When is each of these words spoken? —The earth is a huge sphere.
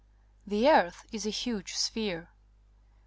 —The 0.51 0.67
earth 0.67 1.05
is 1.11 1.27
a 1.27 1.29
huge 1.29 1.75
sphere. 1.75 2.31